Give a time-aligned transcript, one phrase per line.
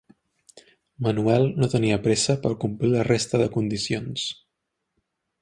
[1.07, 4.27] Manuel no tenia pressa per complir la resta de condicions.